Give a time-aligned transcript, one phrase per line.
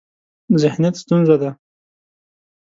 [0.61, 1.49] ذهنیت ستونزه ده.